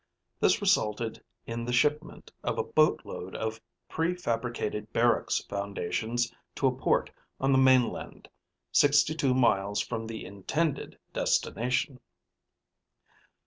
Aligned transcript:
This 0.39 0.61
resulted 0.61 1.23
in 1.45 1.63
the 1.63 1.71
shipment 1.71 2.31
of 2.43 2.57
a 2.57 2.63
boatload 2.63 3.35
of 3.35 3.61
prefabricated 3.87 4.91
barracks 4.91 5.43
foundations 5.47 6.33
to 6.55 6.65
a 6.65 6.71
port 6.71 7.11
on 7.39 7.51
the 7.51 7.59
mainland 7.59 8.27
sixty 8.71 9.13
two 9.13 9.35
miles 9.35 9.79
from 9.79 10.07
the 10.07 10.25
intended 10.25 10.97
destination. 11.13 11.99